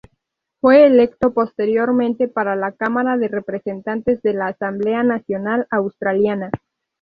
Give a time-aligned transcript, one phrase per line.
[0.59, 6.49] Fue electo posteriormente para la Cámara de Representantes de la Asamblea Nacional Australiana.